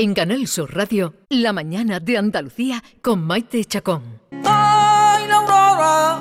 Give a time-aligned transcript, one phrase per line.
[0.00, 4.20] En Canal Sur Radio, La mañana de Andalucía con Maite Chacón.
[4.44, 6.20] Ay, la aurora,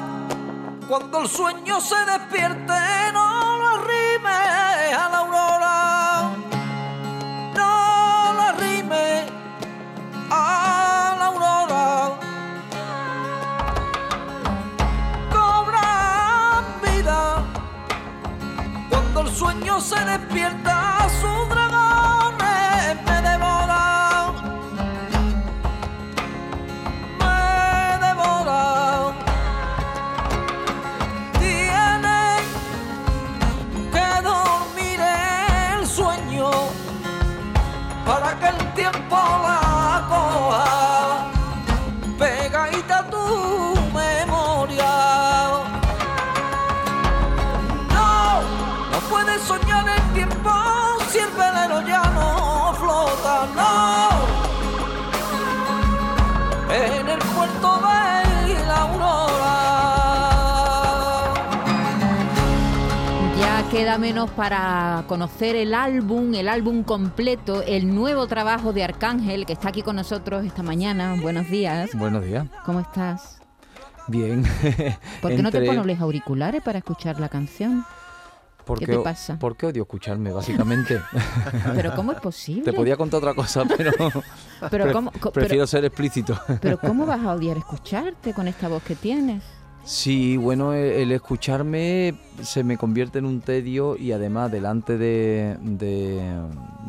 [0.87, 2.73] cuando el sueño se despierte,
[3.13, 6.31] no lo rime a la aurora.
[7.53, 9.25] No lo rime
[10.31, 12.19] a la aurora.
[15.29, 17.45] Cobra vida
[18.89, 20.66] cuando el sueño se despierta,
[57.17, 59.53] el puerto de la aurora.
[63.39, 69.45] Ya queda menos para conocer el álbum, el álbum completo, el nuevo trabajo de Arcángel
[69.45, 71.15] que está aquí con nosotros esta mañana.
[71.21, 71.89] Buenos días.
[71.95, 72.45] Buenos días.
[72.65, 73.39] ¿Cómo estás?
[74.07, 74.43] Bien.
[75.21, 77.85] ¿Por qué no te pones los auriculares para escuchar la canción?
[78.67, 79.39] ¿Por ¿Qué te pasa?
[79.39, 81.01] ¿Por qué odio escucharme, básicamente?
[81.75, 82.63] Pero ¿cómo es posible?
[82.63, 83.91] Te podía contar otra cosa, pero,
[84.69, 86.37] Pero pre- ¿cómo, prefiero pero, ser explícito.
[86.61, 89.43] pero ¿cómo vas a odiar escucharte con esta voz que tienes?
[89.85, 92.13] Sí, bueno, e- el escucharme
[92.43, 96.41] se me convierte en un tedio y además delante de, de-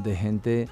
[0.02, 0.68] de gente eh,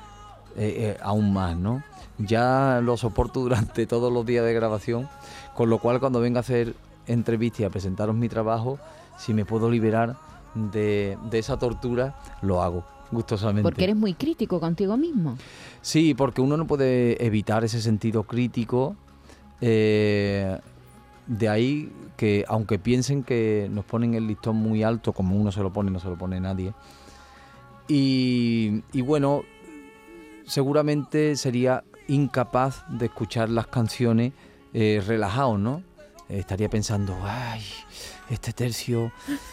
[0.57, 1.83] eh, aún más, ¿no?
[2.19, 5.09] Ya lo soporto durante todos los días de grabación,
[5.55, 6.75] con lo cual cuando venga a hacer
[7.07, 8.79] entrevistas y a presentaros mi trabajo,
[9.19, 10.17] si me puedo liberar
[10.57, 13.63] de, de esa tortura, lo hago gustosamente.
[13.63, 15.37] Porque eres muy crítico contigo mismo.
[15.81, 18.97] Sí, porque uno no puede evitar ese sentido crítico.
[19.61, 20.59] eh,
[21.27, 25.61] de ahí que, aunque piensen que nos ponen el listón muy alto, como uno se
[25.61, 26.73] lo pone, no se lo pone nadie.
[27.89, 29.43] Y, y bueno,
[30.47, 34.33] seguramente sería incapaz de escuchar las canciones
[34.73, 35.83] eh, relajado, ¿no?
[36.29, 37.63] Estaría pensando, ay,
[38.31, 39.13] este tercio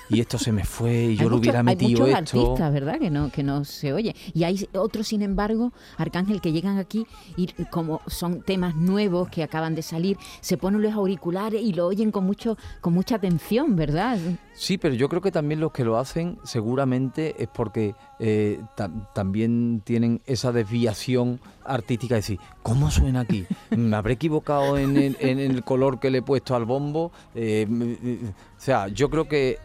[0.10, 2.40] y esto se me fue y yo lo hubiera metido hay muchos esto.
[2.48, 3.00] artistas, ¿verdad?
[3.00, 4.16] Que no, que no se oye.
[4.34, 7.06] Y hay otros, sin embargo, Arcángel, que llegan aquí
[7.38, 11.88] y como son temas nuevos que acaban de salir, se ponen los auriculares y lo
[11.88, 14.18] oyen con mucho, con mucha atención, ¿verdad?
[14.56, 18.92] Sí, pero yo creo que también los que lo hacen seguramente es porque eh, ta-
[19.14, 23.46] también tienen esa desviación artística de decir, ¿cómo suena aquí?
[23.76, 27.12] ¿Me habré equivocado en el, en el color que le he puesto al bombo?
[27.36, 28.32] Eh, eh,
[28.64, 29.60] sea, yo creo que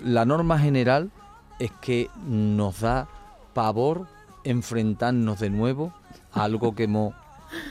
[0.00, 1.10] la norma general
[1.58, 3.08] es que nos da
[3.52, 4.06] pavor
[4.44, 5.92] enfrentarnos de nuevo
[6.32, 7.14] a algo que hemos,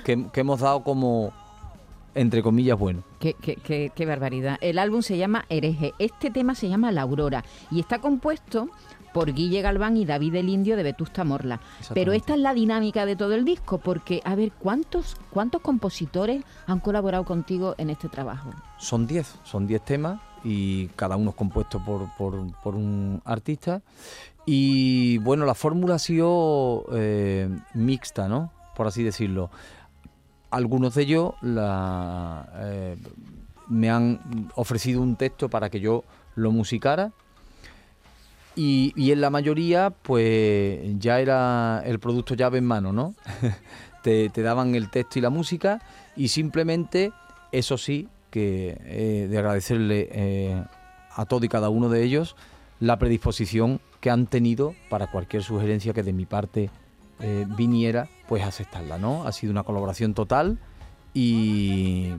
[0.04, 1.32] que, que hemos dado como,
[2.16, 3.04] entre comillas, bueno.
[3.20, 4.58] Qué, qué- qué- qué barbaridad.
[4.62, 5.94] El álbum se llama Hereje.
[6.00, 8.70] Este tema se llama La Aurora y está compuesto
[9.14, 11.60] por Guille Galván y David el Indio de Vetusta Morla.
[11.94, 16.44] Pero esta es la dinámica de todo el disco, porque, a ver, ¿cuántos, cuántos compositores
[16.66, 18.50] han colaborado contigo en este trabajo?
[18.80, 23.82] Son 10, son 10 temas y cada uno es compuesto por, por- un artista.
[24.46, 28.52] Y bueno, la fórmula ha sido eh, mixta, ¿no?
[28.76, 29.50] Por así decirlo.
[30.52, 32.96] Algunos de ellos eh,
[33.70, 36.04] me han ofrecido un texto para que yo
[36.36, 37.12] lo musicara.
[38.56, 43.16] Y, y en la mayoría, pues ya era el producto llave en mano, ¿no?
[44.04, 45.82] te, te daban el texto y la música
[46.16, 47.12] y simplemente,
[47.52, 50.64] eso sí, que eh, de agradecerle eh,
[51.16, 52.36] a todo y cada uno de ellos
[52.80, 56.72] la predisposición que han tenido para cualquier sugerencia que de mi parte
[57.20, 59.28] eh, viniera, pues aceptarla, ¿no?
[59.28, 60.58] Ha sido una colaboración total
[61.14, 62.10] y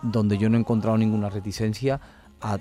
[0.00, 2.00] donde yo no he encontrado ninguna reticencia
[2.40, 2.56] a,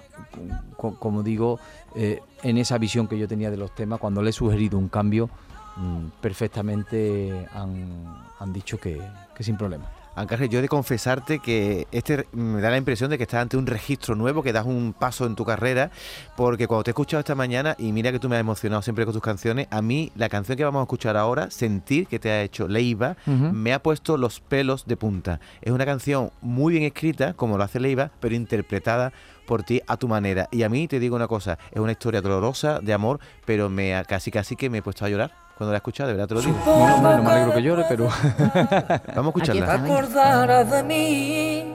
[0.76, 1.60] co- como digo,
[1.96, 5.30] en esa visión que yo tenía de los temas, cuando le he sugerido un cambio,
[5.78, 8.04] mm, perfectamente han,
[8.40, 9.00] han dicho que,
[9.34, 9.86] que sin problema.
[10.18, 13.56] Ángel, yo he de confesarte que este me da la impresión de que estás ante
[13.56, 15.92] un registro nuevo, que das un paso en tu carrera,
[16.36, 19.06] porque cuando te he escuchado esta mañana, y mira que tú me has emocionado siempre
[19.06, 22.32] con tus canciones, a mí la canción que vamos a escuchar ahora, Sentir, que te
[22.32, 25.40] ha hecho Leiva, me ha puesto los pelos de punta.
[25.62, 29.14] Es una canción muy bien escrita, como lo hace Leiva, pero interpretada
[29.46, 30.50] por ti a tu manera.
[30.52, 34.04] Y a mí te digo una cosa, es una historia dolorosa de amor, pero me
[34.08, 36.36] casi casi que me he puesto a llorar cuando la he escuchado, de verdad te
[36.36, 36.58] lo digo.
[36.66, 38.06] No, hombre, no me alegro que llore, pero
[39.16, 39.66] Vamos a escucharla.
[39.66, 39.84] está.
[39.84, 41.74] Te acordarás de mí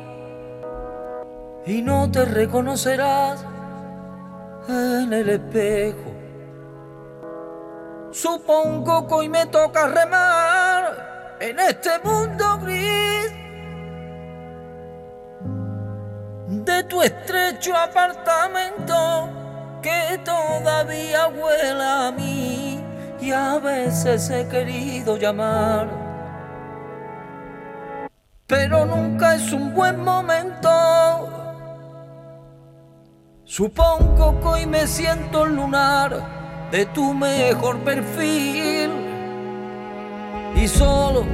[1.66, 3.44] y no te reconocerás
[4.68, 6.12] en el espejo.
[8.12, 13.32] Supongo que hoy me toca remar en este mundo gris
[16.46, 19.28] de tu estrecho apartamento
[19.82, 22.71] que todavía huele a mí
[23.22, 25.86] y a veces he querido llamar.
[28.48, 30.68] Pero nunca es un buen momento.
[33.44, 36.10] Supongo que hoy me siento lunar
[36.72, 38.90] de tu mejor perfil
[40.56, 41.24] y solo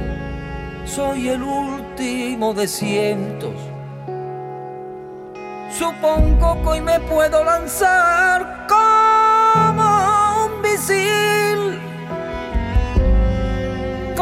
[0.85, 3.55] soy el último de cientos.
[5.71, 11.58] Supongo que hoy me puedo lanzar como un misil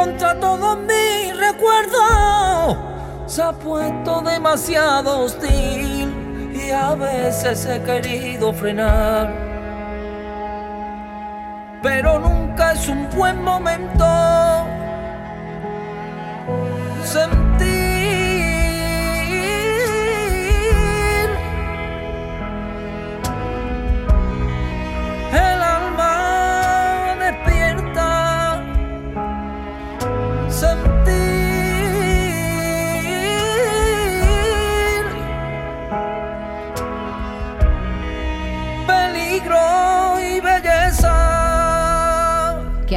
[0.07, 2.77] contra todos mis recuerdos.
[3.25, 9.33] Se ha puesto demasiado hostil y a veces he querido frenar.
[11.83, 14.05] Pero nunca es un buen momento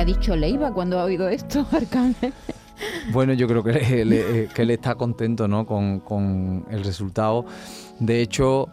[0.01, 2.33] ha dicho Leiva cuando ha oído esto, Arcángel?
[3.13, 5.67] Bueno, yo creo le- que él está contento ¿no?
[5.67, 7.45] con, el resultado.
[7.99, 8.69] De hecho,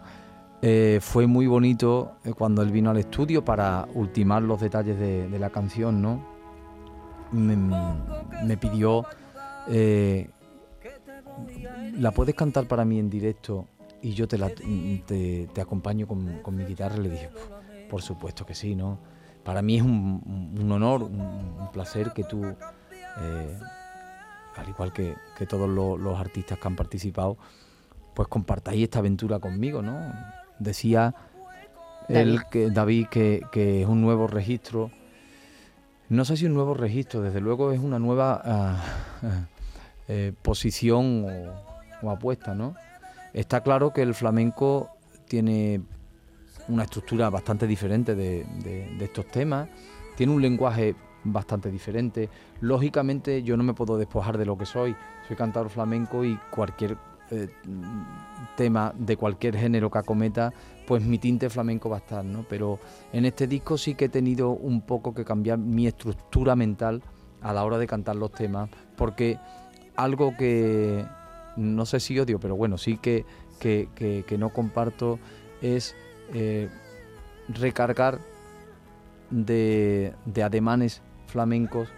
[0.62, 5.38] eh, fue muy bonito eh, cuando él vino al estudio para ultimar los detalles de,
[5.38, 6.25] la canción, ¿no?
[7.33, 9.06] Me, pidió,
[9.68, 10.30] eh,
[12.00, 13.65] ¿la puedes cantar para mí en directo?
[14.01, 16.95] Y yo te, la, te, acompaño con, con mi guitarra.
[16.95, 17.30] Le dije,
[17.89, 19.16] por supuesto que sí, ¿no?
[19.47, 22.44] Para mí es un, un honor, un, un placer que tú...
[22.45, 23.57] eh,
[24.57, 27.38] al igual que, que todos lo- los, artistas que han participado,
[28.13, 29.97] pues compartáis esta aventura conmigo, ¿no?
[30.59, 31.15] Decía
[32.09, 34.91] él, que, David, que, que es un nuevo registro.
[36.09, 38.83] No sé si un nuevo registro, desde luego es una nueva ah,
[40.09, 42.75] eh, posición o, o apuesta, ¿no?
[43.33, 44.89] Está claro que el flamenco
[45.29, 45.81] tiene
[46.69, 48.45] una estructura bastante diferente de,
[48.99, 49.69] estos temas,
[50.15, 52.29] tiene un lenguaje bastante diferente.
[52.61, 54.95] Lógicamente yo no me puedo despojar de lo que soy,
[55.27, 56.97] soy cantador flamenco y cualquier
[57.29, 57.49] eh,
[58.55, 60.53] tema de cualquier género que acometa,
[60.87, 62.45] pues mi tinte flamenco va a estar, ¿no?
[62.49, 62.79] Pero
[63.11, 67.01] en este disco sí que he tenido un poco que cambiar mi estructura mental
[67.41, 69.37] a la hora de cantar los temas, porque
[69.95, 71.05] algo que
[71.57, 73.25] no sé si odio, pero bueno, sí que,
[73.59, 73.89] que-
[74.25, 75.19] que no comparto
[75.61, 75.95] es
[76.33, 76.69] eh,
[77.50, 78.19] recargar
[79.29, 81.89] de, de ademanes flamencos,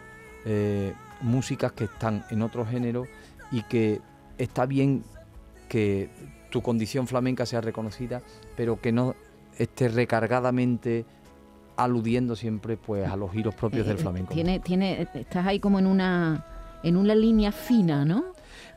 [0.45, 3.05] eh, músicas que están en otro género
[3.51, 4.01] y que
[4.37, 5.03] está bien
[5.67, 6.09] que
[6.49, 8.21] tu condición flamenca sea reconocida,
[8.55, 9.15] pero que no
[9.57, 11.05] esté recargadamente
[11.77, 14.33] aludiendo siempre pues a los giros propios del Eh, flamenco.
[14.33, 16.45] Tiene, tiene, estás ahí como en una,
[16.83, 18.25] en una línea fina, ¿no?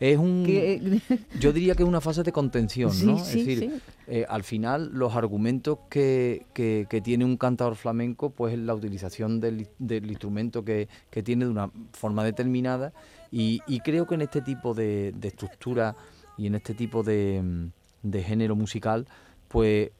[0.00, 1.00] Es un Que-
[1.40, 3.18] yo diría que es una fase de contención, ¿no?
[3.18, 3.80] sí, es decir, sí.
[4.08, 8.74] eh, al final los argumentos que, que- que tiene un cantador flamenco, pues es la
[8.74, 12.92] utilización del, del instrumento que, que tiene de una forma determinada
[13.30, 15.94] y, y creo que en este tipo de, de estructura
[16.38, 17.70] y en este tipo de,
[18.02, 19.06] de género musical,
[19.48, 19.90] pues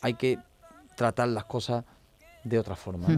[0.00, 0.38] hay que
[0.96, 1.84] tratar las cosas
[2.44, 3.08] de otra forma.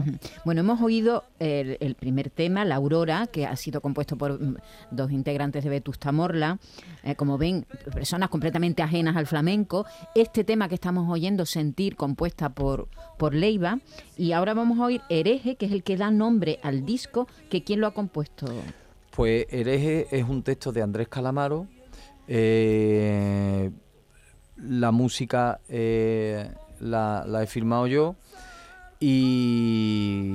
[0.45, 4.55] Bueno, hemos oído el, el primer tema, La Aurora, que ha sido compuesto por mm,
[4.91, 6.59] dos integrantes de Vetusta Morla,
[7.03, 9.85] eh, como ven, personas completamente ajenas al flamenco.
[10.15, 13.79] Este tema que estamos oyendo, Sentir, compuesta por, por Leiva.
[14.17, 17.63] Y ahora vamos a oír Hereje, que es el que da nombre al disco, que
[17.63, 18.45] ¿quién lo ha compuesto?
[19.11, 21.67] Pues Hereje es un texto de Andrés Calamaro.
[22.27, 23.71] eh,
[24.57, 28.15] la música eh, la, la he firmado yo.
[28.99, 30.31] Y,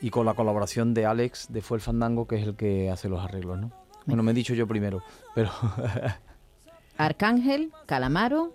[0.00, 3.08] y con la colaboración de Alex de Fue el Fandango, que es el que hace
[3.08, 3.70] los arreglos, ¿no?
[4.06, 5.02] Bueno, me he dicho yo primero,
[5.34, 5.50] pero.
[6.96, 8.52] Arcángel, Calamaro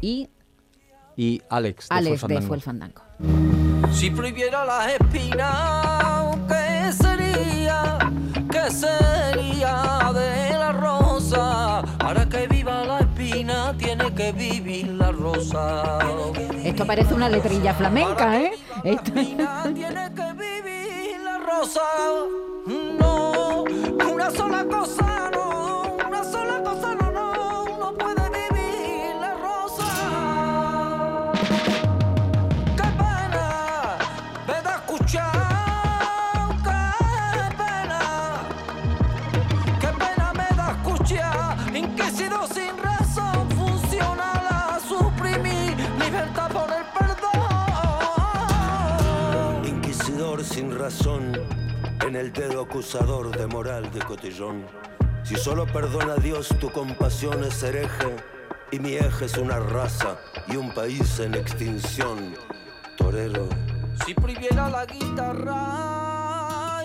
[0.00, 0.28] y
[1.16, 3.02] y Alex de Alex Fue de el Fue el Fandango.
[3.18, 3.92] Fandango.
[3.92, 7.98] Si prohibiera las espinas, ¿qué sería?
[8.50, 9.03] ¿Qué sería
[14.24, 15.98] que vivir la rosa.
[16.64, 18.52] Esto parece una letrilla flamenca, ¿eh?
[18.84, 21.80] Esto- tiene que vivir la rosa.
[22.98, 23.64] No,
[24.12, 25.53] una sola cosa no,
[50.84, 54.66] en el dedo acusador de moral de cotillón.
[55.22, 58.14] Si solo perdona a Dios, tu compasión es hereje,
[58.70, 62.34] y mi eje es una raza y un país en extinción.
[62.98, 63.48] Torero,
[64.04, 66.82] Si prohibiera la guitarra,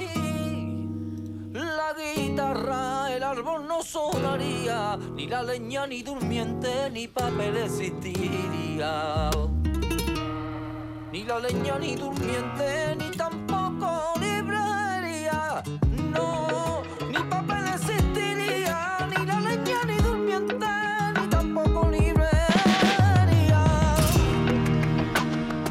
[1.51, 9.29] la guitarra, el árbol no sonaría, ni la leña, ni durmiente, ni papel existiría.
[11.11, 13.09] Ni la leña, ni durmiente, ni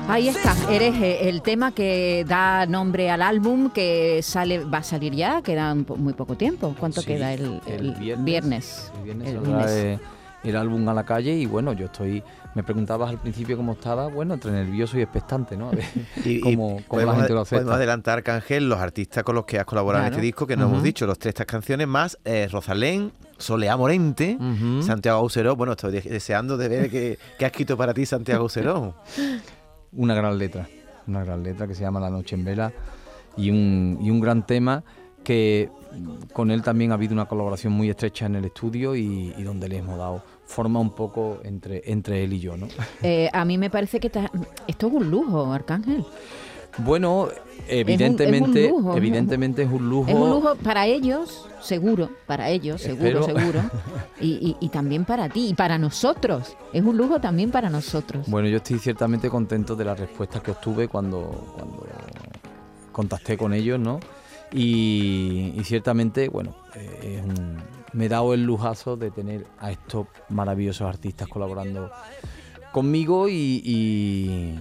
[0.08, 5.14] Ahí está, Hereje, el tema que da nombre al álbum que sale va a salir
[5.14, 6.74] ya, queda muy poco tiempo.
[6.78, 7.92] ¿Cuánto Sí, queda el, el
[8.24, 8.90] viernes?
[8.98, 9.70] El viernes El saldrá, lunes.
[9.70, 9.98] eh,
[10.44, 12.22] el álbum a la calle y bueno, yo estoy...
[12.54, 15.68] Me preguntabas al principio cómo estaba, bueno, entre nervioso y expectante, ¿no?
[15.68, 15.84] A ver
[16.24, 17.74] Y, y cómo, cómo la podemos, gente lo podemos acepta.
[17.74, 20.16] adelantar, Arcángel, los artistas con los que has colaborado en Claro.
[20.16, 20.84] este disco, que no hemos Ujú.
[20.84, 24.82] dicho, los tres estas canciones más, eh, Rosalén, Soleá Morente, Ujú.
[24.82, 25.54] Santiago Auseró.
[25.54, 28.94] Bueno, estoy de- deseando de ver qué qué ha escrito para ti Santiago Auseró.
[29.92, 30.68] Una gran letra,
[31.06, 32.72] una gran letra que se llama La Noche en Vela
[33.36, 34.84] y un, y un gran tema
[35.24, 35.68] que
[36.32, 39.68] con él también ha habido una colaboración muy estrecha en el estudio y, y donde
[39.68, 42.68] le hemos dado forma un poco entre, entre él y yo, ¿no?
[43.02, 44.30] Eh, a mí me parece que ta-
[44.66, 46.04] esto es un lujo, Arcángel.
[46.76, 47.28] Bueno,
[47.66, 50.08] evidentemente, es un lujo, evidentemente es un lujo.
[50.10, 53.38] Es un lujo para ellos, seguro, para ellos, seguro, Espero.
[53.40, 53.62] seguro.
[54.20, 56.56] Y, y- y también para ti y para nosotros.
[56.72, 58.26] Es un lujo también para nosotros.
[58.28, 61.86] Bueno, yo estoy ciertamente contento de las respuestas que obtuve cuando, cuando
[62.90, 64.00] contacté con ellos, ¿no?
[64.52, 67.58] Y, y ciertamente, bueno, eh, es un-
[67.92, 71.90] me he dado el lujazo de tener a estos maravillosos artistas colaborando
[72.72, 74.58] conmigo y, y-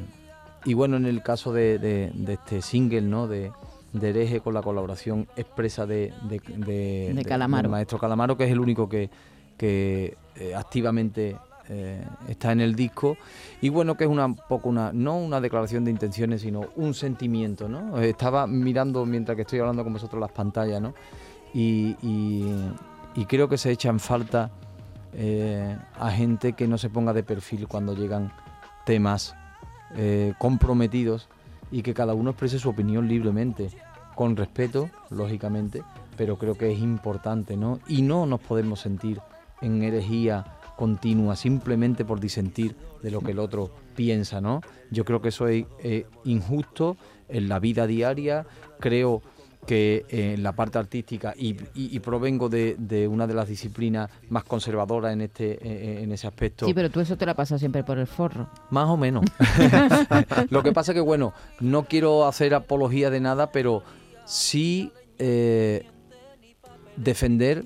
[0.68, 3.28] y bueno, en el caso de, de- de este single, ¿no?
[3.28, 3.52] De,
[3.94, 7.70] de Hereje con la colaboración expresa de, de, Calamaro.
[7.70, 9.10] maestro Calamaro, que es el único que,
[9.58, 11.38] que eh, activamente
[11.70, 13.18] eh, está en el disco.
[13.62, 16.94] Y bueno, que es una un poco una, no una declaración de intenciones, sino un
[16.94, 18.00] sentimiento, ¿no?
[18.02, 20.94] Estaba mirando mientras que estoy hablando con vosotros las pantallas, ¿no?
[21.54, 22.72] Y, y-
[23.16, 24.52] y creo que se echan falta
[25.14, 28.32] eh, a gente que no se ponga de perfil cuando llegan
[28.86, 29.34] temas
[29.96, 31.28] eh, comprometidos
[31.72, 33.70] y que cada uno exprese su opinión libremente,
[34.16, 35.84] con respeto, lógicamente,
[36.16, 37.80] pero creo que es importante, ¿no?
[37.88, 39.22] Y no nos podemos sentir
[39.62, 44.62] en herejía continua simplemente por disentir de lo que el otro piensa, ¿no?
[44.92, 46.98] Yo creo que eso es eh, injusto
[47.30, 48.46] en la vida diaria,
[48.80, 49.22] creo
[49.68, 53.48] que eh, en la parte artística y, y- y provengo de, de una de las
[53.48, 57.36] disciplinas más conservadoras en este eh, en ese aspecto Sí, pero tú eso te la
[57.36, 58.48] pasas siempre por el forro.
[58.72, 59.26] más o menos.
[60.50, 63.84] Lo que pasa que, bueno, no quiero hacer apología de nada, pero
[64.26, 65.86] sí eh,
[66.96, 67.66] defender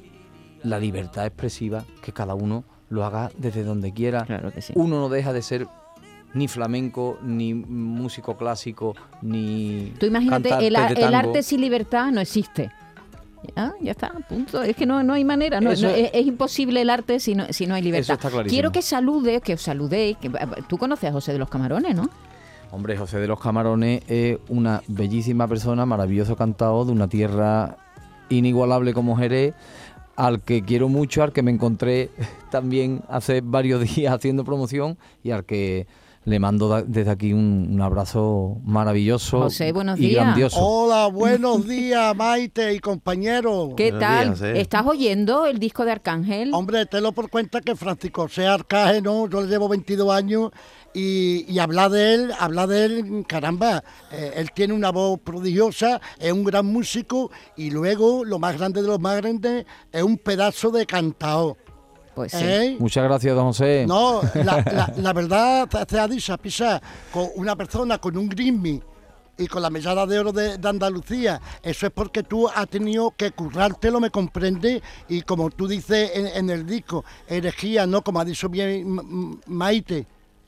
[0.63, 4.25] la libertad expresiva, que cada uno lo haga desde donde quiera.
[4.25, 4.73] Claro que sí.
[4.75, 5.67] Uno no deja de ser
[6.33, 12.71] ni flamenco, ni músico clásico, ni Tú imagínate, el, arte sin libertad no existe.
[13.55, 14.61] Ya, ya está, punto.
[14.61, 17.33] Es que no, no hay manera, no, Eso- no, es, es imposible el arte si
[17.33, 18.13] no, si no hay libertad.
[18.13, 18.53] está clarísimo.
[18.55, 20.17] Quiero que salude, que os saludéis.
[20.17, 20.31] Que,
[20.67, 22.09] tú conoces a José de los Camarones, ¿no?
[22.71, 27.77] Hombre, José de los Camarones es una bellísima persona, maravilloso cantado de una tierra
[28.29, 29.53] inigualable como Jerez,
[30.15, 32.09] al que quiero mucho, al que me encontré
[32.51, 35.87] también hace varios días haciendo promoción y al que
[36.23, 40.23] le mando desde aquí un, un abrazo maravilloso José, buenos y días.
[40.23, 40.57] grandioso.
[40.59, 43.71] Hola, buenos días, Maite y compañeros.
[43.75, 44.25] ¿Qué Buenos tal?
[44.27, 44.61] días, José.
[44.61, 46.53] ¿Estás oyendo el disco de Arcángel?
[46.53, 50.51] Hombre, te lo por cuenta que Francisco sea Arcágeno, yo le llevo 22 años
[50.93, 55.99] y, y hablar de él, hablar de él, caramba, eh, él tiene una voz prodigiosa,
[56.19, 60.17] es un gran músico y luego, lo más grande de los más grandes, es un
[60.19, 61.57] pedazo de cantao.
[62.15, 62.39] Pues sí.
[62.43, 62.77] ¿eh?
[62.79, 63.85] Muchas gracias, don José.
[63.87, 68.81] No, la, la- la verdad, te ha dicho, pisa, con una persona con un Grimmy
[69.37, 73.11] y con la medalla de oro de, de Andalucía, eso es porque tú has tenido
[73.17, 78.03] que currártelo, me comprende, y como tú dices en, en el disco, herejía, ¿no?
[78.03, 80.05] Como ha dicho bien Maite.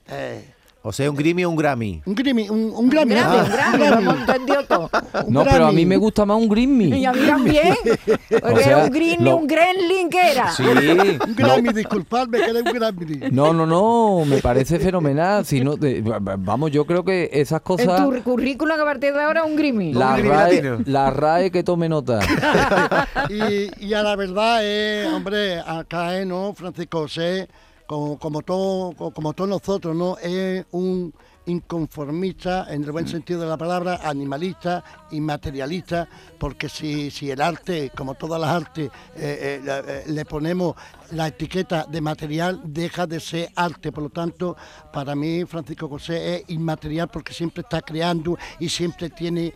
[0.07, 0.53] eh,
[0.85, 2.01] O sea, un Grammy o un Grammy.
[2.05, 3.15] un Grimmy, un, un Grammy.
[3.15, 4.19] Ah, un un Grammy.
[4.19, 4.89] entendido todo.
[5.25, 5.85] Un no, pero a mí Grammy.
[5.85, 6.93] me gusta más un Grimmy.
[6.99, 7.73] Y a mí también.
[8.29, 10.51] Porque O sea, era un green lo- un gremlin que era.
[10.51, 10.61] Sí.
[10.63, 13.19] Un Grammy, disculpadme que era un Grammy.
[13.31, 15.45] No, no, no, me parece fenomenal.
[15.45, 16.01] Si no, de-
[16.39, 18.01] vamos, yo creo que esas En cosas...
[18.03, 19.93] tu currículum a partir de ahora un grimy.
[19.93, 22.19] La Grimmy RAE, la RAE que tome nota.
[23.29, 26.53] y, y a la verdad es, hombre, acá es, ¿no?
[26.53, 27.47] Francisco José,
[27.93, 30.17] como, como, todo, como, todos nosotros, ¿no?
[30.17, 31.13] Es un
[31.45, 36.07] inconformista, en el buen sentido de la palabra, animalista y materialista,
[36.39, 40.75] porque si, si el arte, como todas las artes, eh, eh, eh, le ponemos
[41.11, 43.91] la etiqueta de material, deja de ser arte.
[43.91, 44.55] Por lo tanto,
[44.91, 49.53] para mí Francisco José es inmaterial porque siempre está creando y siempre tiene...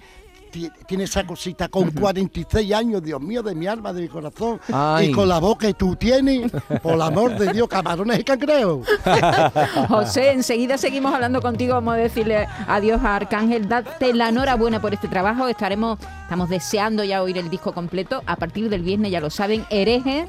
[0.51, 4.59] ti- Tiene esa cosita con 46 años, Dios mío, de mi alma, de mi corazón,
[4.71, 5.07] Ay.
[5.07, 6.51] y con la voz que tú tienes,
[6.81, 8.87] por el amor de Dios, camarones y cangrejos.
[9.87, 11.73] José, enseguida seguimos hablando contigo.
[11.75, 13.67] Vamos a decirle adiós a Arcángel.
[13.67, 15.47] Date la enhorabuena por este trabajo.
[15.47, 18.21] Estaremos, estamos deseando ya oír el disco completo.
[18.25, 20.27] A partir del viernes, ya lo saben, hereje.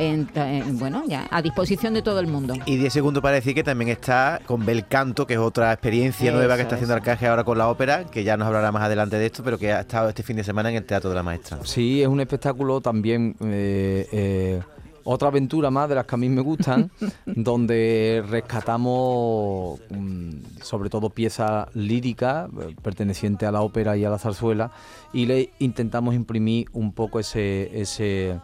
[0.00, 2.54] En- en- bueno, ya a disposición de todo el mundo.
[2.66, 6.28] Y 10 segundos para decir que también está con Bel Canto, que es otra experiencia
[6.30, 6.94] Eso, nueva que está haciendo.
[6.94, 9.72] Arcángel ahora con la ópera, que ya nos hablará más adelante de esto, pero que
[9.72, 11.58] ha estado este fin de semana en el Teatro de la Maestra.
[11.64, 14.60] Sí, es un espectáculo también, eh, eh,
[15.04, 16.90] otra aventura más de las que a mí me gustan,
[17.26, 20.30] donde rescatamos mm,
[20.62, 24.70] sobre todo piezas líricas eh, pertenecientes a la ópera y a la zarzuela
[25.12, 28.38] y le intentamos imprimir un poco ese, ese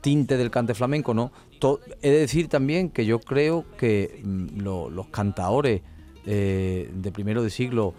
[0.00, 1.32] tinte del cante flamenco, ¿no?
[1.58, 5.82] To- he de decir también que yo creo que mm, lo- los cantaores
[6.26, 7.94] eh, de primero de siglo,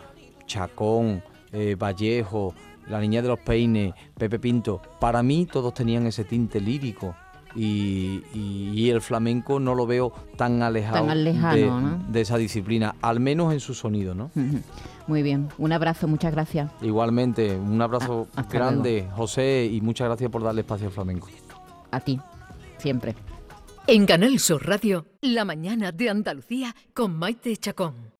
[0.46, 2.53] Chacón, eh, Vallejo,
[2.88, 7.15] La Niña de los Peines, Pepe Pinto, para mí todos tenían ese tinte lírico.
[7.56, 12.03] Y, y- y el flamenco no lo veo tan alejado Tan de, ¿no?
[12.08, 14.29] de esa disciplina, al menos en su sonido, ¿no?
[15.08, 15.50] Muy bien.
[15.58, 16.72] Un abrazo, muchas gracias.
[16.84, 21.27] Igualmente, un abrazo Ah, grande, José, y muchas gracias por darle espacio al flamenco.
[21.91, 22.19] A ti,
[22.77, 23.15] siempre.
[23.88, 28.13] En Canal Sur Radio, La mañana de Andalucía con Maite Chacón.